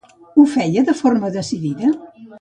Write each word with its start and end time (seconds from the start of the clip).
Ho 0.35 0.45
feia 0.53 0.83
de 0.89 0.95
forma 1.03 1.33
decidida? 1.39 1.93